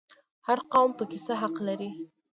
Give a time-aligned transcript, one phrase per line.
[0.47, 1.89] هر قوم پکې څه حق لري؟